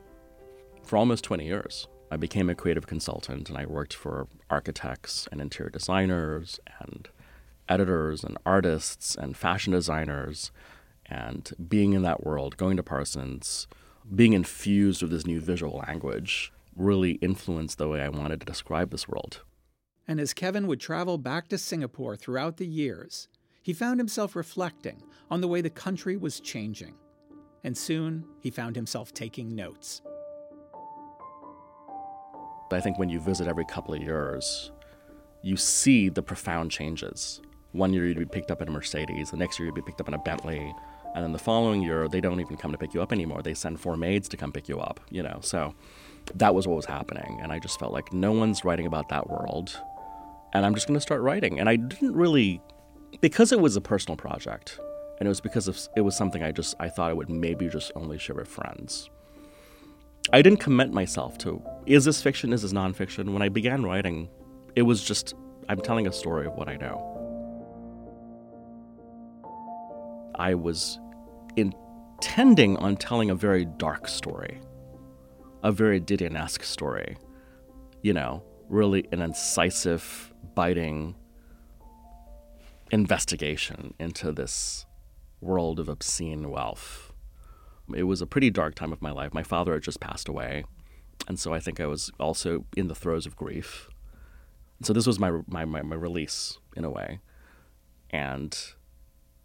for 0.83 0.97
almost 0.97 1.23
20 1.23 1.43
years. 1.43 1.87
I 2.11 2.17
became 2.17 2.51
a 2.51 2.55
creative 2.55 2.85
consultant 2.85 3.49
and 3.49 3.57
I 3.57 3.65
worked 3.65 3.95
for 3.95 4.27
architects 4.51 5.27
and 5.31 5.41
interior 5.41 5.71
designers 5.71 6.59
and 6.79 7.09
editors 7.67 8.23
and 8.23 8.37
artists 8.45 9.15
and 9.15 9.35
fashion 9.35 9.73
designers 9.73 10.51
and 11.07 11.51
being 11.67 11.93
in 11.93 12.03
that 12.03 12.23
world, 12.23 12.57
going 12.57 12.77
to 12.77 12.83
Parsons, 12.83 13.67
being 14.13 14.33
infused 14.33 15.01
with 15.01 15.09
this 15.09 15.25
new 15.25 15.39
visual 15.39 15.83
language 15.87 16.53
really 16.75 17.13
influenced 17.13 17.79
the 17.79 17.87
way 17.87 18.01
I 18.01 18.09
wanted 18.09 18.39
to 18.39 18.45
describe 18.45 18.91
this 18.91 19.07
world. 19.07 19.41
And 20.09 20.19
as 20.19 20.33
Kevin 20.33 20.65
would 20.65 20.79
travel 20.79 21.19
back 21.19 21.49
to 21.49 21.57
Singapore 21.59 22.15
throughout 22.15 22.57
the 22.57 22.65
years, 22.65 23.27
he 23.61 23.73
found 23.73 23.99
himself 23.99 24.35
reflecting 24.35 25.03
on 25.29 25.39
the 25.39 25.47
way 25.47 25.61
the 25.61 25.69
country 25.69 26.17
was 26.17 26.39
changing. 26.39 26.95
And 27.63 27.77
soon 27.77 28.25
he 28.41 28.49
found 28.49 28.75
himself 28.75 29.13
taking 29.13 29.53
notes. 29.53 30.01
I 32.71 32.79
think 32.79 32.97
when 32.97 33.09
you 33.09 33.19
visit 33.19 33.47
every 33.47 33.65
couple 33.65 33.93
of 33.93 34.01
years, 34.01 34.71
you 35.43 35.55
see 35.55 36.09
the 36.09 36.23
profound 36.23 36.71
changes. 36.71 37.39
One 37.73 37.93
year 37.93 38.07
you'd 38.07 38.17
be 38.17 38.25
picked 38.25 38.49
up 38.49 38.63
in 38.63 38.67
a 38.67 38.71
Mercedes, 38.71 39.29
the 39.29 39.37
next 39.37 39.59
year 39.59 39.67
you'd 39.67 39.75
be 39.75 39.83
picked 39.83 40.01
up 40.01 40.07
in 40.07 40.15
a 40.15 40.19
Bentley, 40.19 40.73
and 41.13 41.23
then 41.23 41.33
the 41.33 41.37
following 41.37 41.83
year 41.83 42.07
they 42.07 42.19
don't 42.19 42.39
even 42.39 42.57
come 42.57 42.71
to 42.71 42.79
pick 42.79 42.95
you 42.95 43.01
up 43.03 43.11
anymore. 43.11 43.43
They 43.43 43.53
send 43.53 43.79
four 43.79 43.95
maids 43.95 44.27
to 44.29 44.37
come 44.37 44.51
pick 44.51 44.67
you 44.67 44.79
up, 44.79 44.99
you 45.11 45.21
know. 45.21 45.37
So 45.43 45.75
that 46.33 46.55
was 46.55 46.67
what 46.67 46.77
was 46.77 46.85
happening, 46.85 47.39
and 47.43 47.51
I 47.51 47.59
just 47.59 47.79
felt 47.79 47.93
like 47.93 48.11
no 48.11 48.31
one's 48.31 48.65
writing 48.65 48.87
about 48.87 49.09
that 49.09 49.29
world, 49.29 49.79
and 50.53 50.65
I'm 50.65 50.73
just 50.73 50.87
going 50.87 50.97
to 50.97 51.01
start 51.01 51.21
writing. 51.21 51.59
And 51.59 51.69
I 51.69 51.75
didn't 51.75 52.15
really 52.15 52.61
because 53.21 53.51
it 53.51 53.59
was 53.59 53.75
a 53.75 53.81
personal 53.81 54.15
project, 54.15 54.79
and 55.19 55.27
it 55.27 55.29
was 55.29 55.41
because 55.41 55.67
of, 55.67 55.79
it 55.95 56.01
was 56.01 56.15
something 56.15 56.43
I 56.43 56.51
just 56.51 56.75
I 56.79 56.89
thought 56.89 57.09
I 57.09 57.13
would 57.13 57.29
maybe 57.29 57.67
just 57.67 57.91
only 57.95 58.17
share 58.17 58.35
with 58.35 58.47
friends. 58.47 59.09
I 60.31 60.41
didn't 60.41 60.59
commit 60.59 60.91
myself 60.93 61.37
to 61.39 61.61
is 61.85 62.05
this 62.05 62.21
fiction, 62.21 62.53
is 62.53 62.61
this 62.61 62.73
nonfiction. 62.73 63.33
When 63.33 63.41
I 63.41 63.49
began 63.49 63.83
writing, 63.83 64.29
it 64.75 64.83
was 64.83 65.03
just 65.03 65.33
I'm 65.67 65.81
telling 65.81 66.07
a 66.07 66.11
story 66.11 66.45
of 66.45 66.53
what 66.53 66.69
I 66.69 66.77
know. 66.77 67.05
I 70.35 70.53
was 70.53 70.99
intending 71.57 72.77
on 72.77 72.95
telling 72.95 73.29
a 73.29 73.35
very 73.35 73.65
dark 73.65 74.07
story, 74.07 74.61
a 75.63 75.71
very 75.71 75.99
Didion-esque 75.99 76.63
story. 76.63 77.17
You 78.03 78.13
know, 78.13 78.43
really 78.69 79.05
an 79.11 79.21
incisive, 79.21 80.28
biting 80.55 81.15
investigation 82.91 83.93
into 83.99 84.31
this 84.31 84.85
world 85.41 85.79
of 85.79 85.87
obscene 85.87 86.49
wealth. 86.49 87.13
It 87.95 88.03
was 88.03 88.21
a 88.21 88.27
pretty 88.27 88.49
dark 88.49 88.75
time 88.75 88.91
of 88.91 89.01
my 89.01 89.11
life. 89.11 89.33
My 89.33 89.43
father 89.43 89.73
had 89.73 89.83
just 89.83 89.99
passed 89.99 90.27
away, 90.27 90.63
and 91.27 91.39
so 91.39 91.53
I 91.53 91.59
think 91.59 91.79
I 91.79 91.85
was 91.85 92.11
also 92.19 92.65
in 92.75 92.87
the 92.87 92.95
throes 92.95 93.25
of 93.25 93.35
grief. 93.35 93.89
So 94.83 94.93
this 94.93 95.07
was 95.07 95.19
my 95.19 95.31
my, 95.47 95.65
my, 95.65 95.81
my 95.81 95.95
release 95.95 96.59
in 96.75 96.85
a 96.85 96.89
way, 96.89 97.19
and 98.09 98.57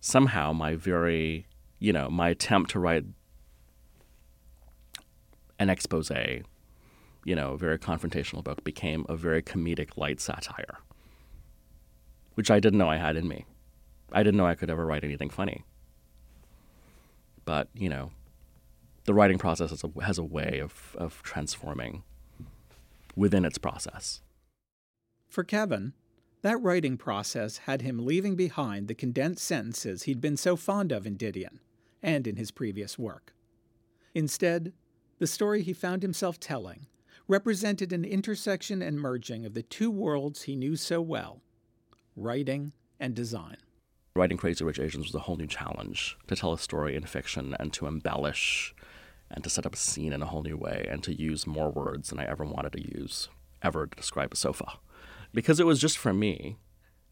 somehow 0.00 0.52
my 0.52 0.74
very 0.74 1.46
you 1.78 1.92
know 1.92 2.10
my 2.10 2.28
attempt 2.28 2.70
to 2.72 2.78
write 2.78 3.04
an 5.58 5.70
expose, 5.70 6.10
you 7.24 7.34
know, 7.34 7.52
a 7.52 7.58
very 7.58 7.78
confrontational 7.78 8.44
book 8.44 8.64
became 8.64 9.04
a 9.08 9.16
very 9.16 9.42
comedic 9.42 9.96
light 9.96 10.20
satire, 10.20 10.78
which 12.34 12.50
I 12.50 12.60
didn't 12.60 12.78
know 12.78 12.88
I 12.88 12.96
had 12.96 13.16
in 13.16 13.26
me. 13.26 13.46
I 14.12 14.22
didn't 14.22 14.36
know 14.36 14.46
I 14.46 14.54
could 14.54 14.70
ever 14.70 14.86
write 14.86 15.04
anything 15.04 15.30
funny. 15.30 15.64
But, 17.44 17.68
you 17.74 17.88
know, 17.88 18.12
the 19.04 19.14
writing 19.14 19.38
process 19.38 19.70
has 19.70 19.84
a, 19.84 20.02
has 20.02 20.18
a 20.18 20.24
way 20.24 20.60
of, 20.62 20.94
of 20.98 21.22
transforming 21.22 22.04
within 23.16 23.44
its 23.44 23.58
process. 23.58 24.22
For 25.28 25.44
Kevin, 25.44 25.94
that 26.42 26.60
writing 26.62 26.96
process 26.96 27.58
had 27.58 27.82
him 27.82 28.04
leaving 28.04 28.36
behind 28.36 28.86
the 28.86 28.94
condensed 28.94 29.44
sentences 29.44 30.02
he'd 30.04 30.20
been 30.20 30.36
so 30.36 30.56
fond 30.56 30.92
of 30.92 31.06
in 31.06 31.16
Didion 31.16 31.58
and 32.02 32.26
in 32.26 32.36
his 32.36 32.50
previous 32.50 32.98
work. 32.98 33.34
Instead, 34.14 34.72
the 35.18 35.26
story 35.26 35.62
he 35.62 35.72
found 35.72 36.02
himself 36.02 36.38
telling 36.38 36.86
represented 37.26 37.92
an 37.92 38.04
intersection 38.04 38.82
and 38.82 39.00
merging 39.00 39.46
of 39.46 39.54
the 39.54 39.62
two 39.62 39.90
worlds 39.90 40.42
he 40.42 40.56
knew 40.56 40.76
so 40.76 41.00
well 41.00 41.40
writing 42.16 42.72
and 43.00 43.14
design. 43.14 43.56
Writing 44.14 44.36
Crazy 44.36 44.64
Rich 44.64 44.78
Asians 44.78 45.06
was 45.06 45.14
a 45.16 45.20
whole 45.20 45.36
new 45.36 45.48
challenge 45.48 46.16
to 46.28 46.36
tell 46.36 46.52
a 46.52 46.58
story 46.58 46.94
in 46.94 47.04
fiction 47.04 47.56
and 47.58 47.72
to 47.72 47.88
embellish 47.88 48.72
and 49.30 49.42
to 49.42 49.50
set 49.50 49.66
up 49.66 49.74
a 49.74 49.78
scene 49.78 50.12
in 50.12 50.22
a 50.22 50.26
whole 50.26 50.44
new 50.44 50.56
way 50.56 50.86
and 50.88 51.02
to 51.02 51.12
use 51.12 51.46
more 51.46 51.70
words 51.70 52.10
than 52.10 52.20
I 52.20 52.26
ever 52.26 52.44
wanted 52.44 52.72
to 52.74 52.96
use 52.96 53.28
ever 53.62 53.86
to 53.86 53.96
describe 53.96 54.32
a 54.32 54.36
sofa. 54.36 54.78
Because 55.32 55.58
it 55.58 55.66
was 55.66 55.80
just 55.80 55.98
for 55.98 56.12
me 56.12 56.58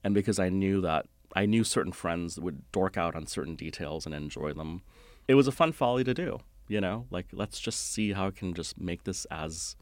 and 0.04 0.14
because 0.14 0.38
I 0.38 0.48
knew 0.48 0.80
that 0.82 1.06
I 1.34 1.46
knew 1.46 1.64
certain 1.64 1.92
friends 1.92 2.38
would 2.38 2.70
dork 2.70 2.96
out 2.96 3.16
on 3.16 3.26
certain 3.26 3.56
details 3.56 4.06
and 4.06 4.14
enjoy 4.14 4.52
them. 4.52 4.82
It 5.26 5.34
was 5.34 5.48
a 5.48 5.52
fun 5.52 5.72
folly 5.72 6.04
to 6.04 6.14
do, 6.14 6.38
you 6.68 6.80
know? 6.80 7.06
Like 7.10 7.26
let's 7.32 7.58
just 7.58 7.90
see 7.90 8.12
how 8.12 8.28
I 8.28 8.30
can 8.30 8.54
just 8.54 8.80
make 8.80 9.02
this 9.02 9.24
as 9.30 9.74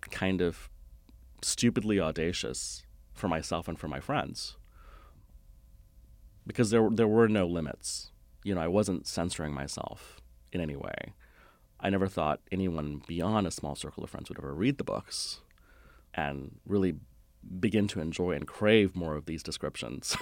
kind 0.00 0.40
of 0.40 0.68
stupidly 1.42 2.00
audacious 2.00 2.84
for 3.12 3.28
myself 3.28 3.68
and 3.68 3.78
for 3.78 3.88
my 3.88 4.00
friends 4.00 4.56
because 6.46 6.70
there 6.70 6.88
there 6.90 7.08
were 7.08 7.28
no 7.28 7.46
limits. 7.46 8.12
You 8.44 8.54
know, 8.54 8.60
I 8.60 8.68
wasn't 8.68 9.06
censoring 9.06 9.52
myself 9.52 10.20
in 10.52 10.60
any 10.60 10.76
way. 10.76 11.12
I 11.80 11.90
never 11.90 12.06
thought 12.06 12.40
anyone 12.52 13.02
beyond 13.06 13.46
a 13.46 13.50
small 13.50 13.74
circle 13.74 14.04
of 14.04 14.10
friends 14.10 14.28
would 14.28 14.38
ever 14.38 14.54
read 14.54 14.78
the 14.78 14.84
books 14.84 15.40
and 16.14 16.56
really 16.64 16.94
begin 17.60 17.86
to 17.88 18.00
enjoy 18.00 18.32
and 18.32 18.46
crave 18.46 18.96
more 18.96 19.14
of 19.16 19.26
these 19.26 19.42
descriptions. 19.42 20.16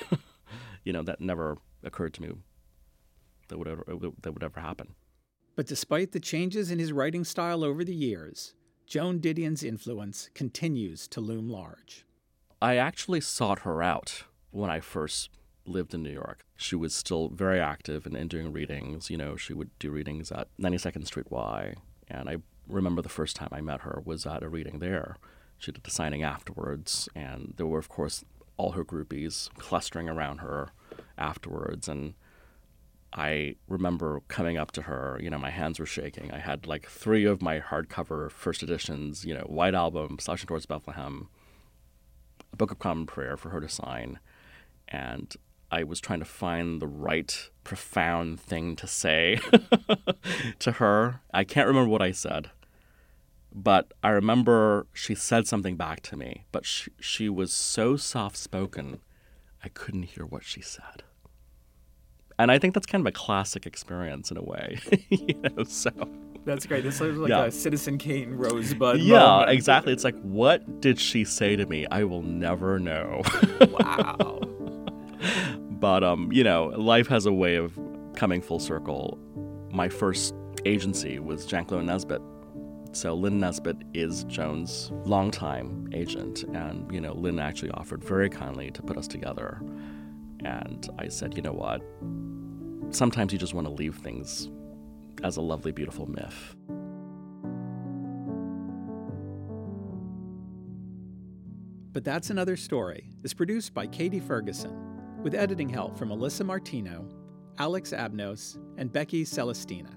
you 0.85 0.93
know, 0.93 1.03
that 1.03 1.21
never 1.21 1.59
occurred 1.85 2.15
to 2.15 2.23
me 2.23 2.31
that 3.49 3.59
would 3.59 3.69
ever 3.69 3.85
that 4.23 4.33
would 4.33 4.43
ever 4.43 4.61
happen. 4.61 4.95
But 5.55 5.67
despite 5.67 6.13
the 6.13 6.21
changes 6.21 6.71
in 6.71 6.79
his 6.79 6.93
writing 6.93 7.25
style 7.25 7.63
over 7.63 7.85
the 7.85 7.95
years, 7.95 8.55
Joan 8.87 9.19
Didion's 9.19 9.63
influence 9.63 10.29
continues 10.35 11.09
to 11.09 11.21
loom 11.21 11.49
large. 11.49 12.05
I 12.61 12.77
actually 12.77 13.21
sought 13.21 13.61
her 13.61 13.83
out 13.83 14.25
when 14.51 14.71
I 14.71 14.81
first 14.81 15.31
lived 15.67 15.95
in 15.95 16.03
New 16.03 16.13
York. 16.13 16.45
She 16.57 16.77
was 16.77 16.95
still 16.95 17.29
very 17.29 17.59
active 17.61 18.07
and 18.07 18.15
in, 18.15 18.23
in 18.23 18.29
doing 18.29 18.53
readings. 18.53 19.11
You 19.11 19.17
know, 19.17 19.37
she 19.37 19.55
would 19.55 19.71
do 19.79 19.91
readings 19.91 20.31
at 20.31 20.49
92nd 20.61 21.07
Street 21.07 21.31
Y. 21.31 21.75
And 22.09 22.29
I 22.29 22.37
remember 22.69 23.03
the 23.03 23.09
first 23.09 23.37
time 23.37 23.49
I 23.53 23.61
met 23.61 23.83
her 23.83 24.03
was 24.05 24.27
at 24.27 24.43
a 24.43 24.49
reading 24.49 24.79
there. 24.79 25.17
She 25.59 25.73
did 25.73 25.85
the 25.85 25.91
signing 25.91 26.23
afterwards, 26.23 27.09
and 27.15 27.55
there 27.57 27.67
were, 27.67 27.79
of 27.79 27.89
course, 27.89 28.25
all 28.57 28.73
her 28.73 28.85
groupies 28.85 29.49
clustering 29.55 30.09
around 30.09 30.39
her 30.39 30.71
afterwards. 31.17 31.89
And 31.89 32.15
I 33.15 33.55
remember 33.69 34.23
coming 34.27 34.59
up 34.59 34.73
to 34.73 34.83
her, 34.83 35.19
you 35.23 35.31
know, 35.31 35.39
my 35.39 35.51
hands 35.51 35.79
were 35.79 35.87
shaking. 35.87 36.33
I 36.33 36.39
had 36.39 36.67
like 36.67 36.89
three 36.89 37.25
of 37.25 37.41
my 37.41 37.61
hardcover 37.61 38.29
first 38.31 38.63
editions, 38.63 39.25
you 39.25 39.33
know, 39.33 39.43
White 39.43 39.75
Album, 39.75 40.19
Slouching 40.19 40.49
Towards 40.49 40.67
Bethlehem, 40.67 41.29
a 42.53 42.57
Book 42.57 42.73
of 42.73 42.81
Common 42.81 43.07
Prayer 43.07 43.37
for 43.37 43.51
her 43.51 43.61
to 43.61 43.69
sign. 43.69 44.19
And 44.89 45.33
I 45.71 45.85
was 45.85 46.01
trying 46.01 46.19
to 46.19 46.25
find 46.25 46.83
the 46.83 46.89
right 46.89 47.51
profound 47.63 48.41
thing 48.41 48.75
to 48.77 48.89
say 48.89 49.39
to 50.59 50.73
her. 50.73 51.21
I 51.33 51.45
can't 51.45 51.69
remember 51.69 51.91
what 51.91 52.03
I 52.03 52.11
said, 52.11 52.51
but 53.53 53.93
I 54.03 54.09
remember 54.09 54.89
she 54.93 55.15
said 55.15 55.47
something 55.47 55.77
back 55.77 56.01
to 56.03 56.17
me, 56.17 56.47
but 56.51 56.67
she, 56.67 56.91
she 56.99 57.29
was 57.29 57.53
so 57.53 57.97
soft 57.97 58.37
spoken, 58.37 58.99
I 59.63 59.69
couldn't 59.69 60.03
hear 60.03 60.27
what 60.27 60.43
she 60.43 60.61
said 60.61 61.05
and 62.39 62.51
I 62.51 62.59
think 62.59 62.75
that's 62.75 62.87
kind 62.87 63.03
of 63.03 63.07
a 63.07 63.13
classic 63.13 63.67
experience 63.67 64.31
in 64.31 64.37
a 64.37 64.43
way, 64.43 64.79
you 65.09 65.35
know. 65.35 65.65
So 65.65 65.91
that's 66.45 66.67
great. 66.67 66.83
This 66.83 67.01
is 67.01 67.17
like 67.17 67.31
yeah. 67.31 67.45
a 67.45 67.51
Citizen 67.51 67.99
Kane 67.99 68.35
rosebud. 68.35 69.01
Yeah, 69.01 69.21
moment. 69.21 69.51
exactly. 69.51 69.93
It's 69.93 70.05
like, 70.05 70.21
what 70.23 70.81
did 70.81 70.99
she 70.99 71.25
say 71.25 71.57
to 71.57 71.67
me? 71.67 71.87
I 71.91 72.05
will 72.05 72.23
never 72.23 72.79
know. 72.79 73.23
wow. 73.61 74.41
but 75.71 76.05
um, 76.05 76.31
you 76.33 76.45
know, 76.45 76.67
life 76.77 77.07
has 77.09 77.27
a 77.27 77.33
way 77.33 77.57
of 77.57 77.79
coming 78.15 78.43
full 78.43 78.59
circle. 78.59 79.19
My 79.71 79.89
first 79.89 80.35
agency 80.65 81.19
was 81.19 81.47
Janklow 81.47 81.85
Nesbit. 81.85 82.21
So 82.93 83.15
Lynn 83.15 83.41
Nesbit 83.41 83.77
is 83.93 84.23
Joan's 84.25 84.93
longtime 85.05 85.89
agent, 85.93 86.45
and 86.55 86.91
you 86.93 87.01
know, 87.01 87.13
Lynn 87.13 87.41
actually 87.41 87.73
offered 87.73 88.05
very 88.05 88.31
kindly 88.31 88.71
to 88.71 88.83
put 88.83 88.97
us 88.97 89.09
together. 89.09 89.61
And 90.45 90.89
I 90.99 91.09
said, 91.09 91.35
you 91.37 91.43
know 91.43 91.53
what? 91.53 91.83
Sometimes 92.95 93.33
you 93.33 93.39
just 93.39 93.55
want 93.55 93.67
to 93.67 93.73
leave 93.73 93.97
things 93.97 94.51
as 95.23 95.37
a 95.37 95.41
lovely, 95.41 95.73
beautiful 95.73 96.07
myth. 96.07 96.55
But 101.93 102.05
That's 102.05 102.31
Another 102.31 102.57
Story 102.57 103.09
is 103.23 103.33
produced 103.33 103.73
by 103.73 103.87
Katie 103.87 104.21
Ferguson, 104.21 105.23
with 105.23 105.35
editing 105.35 105.69
help 105.69 105.97
from 105.97 106.09
Alyssa 106.11 106.45
Martino, 106.45 107.09
Alex 107.59 107.93
Abnos, 107.93 108.59
and 108.77 108.93
Becky 108.93 109.25
Celestina. 109.25 109.91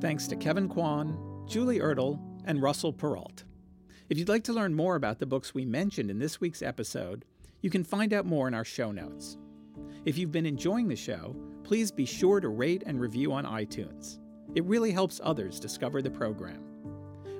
Thanks 0.00 0.26
to 0.28 0.36
Kevin 0.36 0.68
Kwan, 0.68 1.44
Julie 1.48 1.80
Ertl, 1.80 2.20
and 2.44 2.60
Russell 2.60 2.92
Peralt. 2.92 3.44
If 4.10 4.18
you'd 4.18 4.28
like 4.28 4.44
to 4.44 4.52
learn 4.52 4.74
more 4.74 4.94
about 4.94 5.20
the 5.20 5.26
books 5.26 5.54
we 5.54 5.64
mentioned 5.64 6.10
in 6.10 6.18
this 6.18 6.38
week's 6.38 6.60
episode, 6.60 7.24
you 7.62 7.70
can 7.70 7.82
find 7.82 8.12
out 8.12 8.26
more 8.26 8.46
in 8.46 8.52
our 8.52 8.64
show 8.64 8.92
notes. 8.92 9.38
If 10.04 10.18
you've 10.18 10.32
been 10.32 10.46
enjoying 10.46 10.88
the 10.88 10.96
show, 10.96 11.36
please 11.62 11.92
be 11.92 12.04
sure 12.04 12.40
to 12.40 12.48
rate 12.48 12.82
and 12.86 13.00
review 13.00 13.32
on 13.32 13.44
iTunes. 13.44 14.18
It 14.54 14.64
really 14.64 14.90
helps 14.90 15.20
others 15.22 15.60
discover 15.60 16.02
the 16.02 16.10
program. 16.10 16.64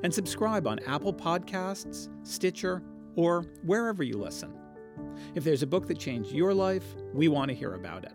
And 0.04 0.14
subscribe 0.14 0.66
on 0.66 0.78
Apple 0.80 1.12
Podcasts, 1.12 2.08
Stitcher, 2.22 2.82
or 3.16 3.42
wherever 3.64 4.02
you 4.02 4.16
listen. 4.16 4.54
If 5.34 5.44
there's 5.44 5.62
a 5.62 5.66
book 5.66 5.86
that 5.88 5.98
changed 5.98 6.32
your 6.32 6.54
life, 6.54 6.84
we 7.12 7.28
want 7.28 7.48
to 7.48 7.54
hear 7.54 7.74
about 7.74 8.04
it. 8.04 8.12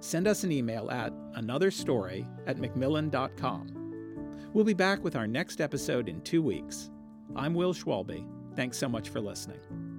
Send 0.00 0.26
us 0.26 0.44
an 0.44 0.52
email 0.52 0.90
at 0.90 1.12
anotherstory 1.34 2.26
at 2.46 2.58
macmillan.com. 2.58 3.76
We'll 4.52 4.64
be 4.64 4.74
back 4.74 5.04
with 5.04 5.16
our 5.16 5.26
next 5.26 5.60
episode 5.60 6.08
in 6.08 6.20
two 6.22 6.42
weeks. 6.42 6.90
I'm 7.36 7.54
Will 7.54 7.74
Schwalbe. 7.74 8.26
Thanks 8.56 8.78
so 8.78 8.88
much 8.88 9.08
for 9.08 9.20
listening. 9.20 9.89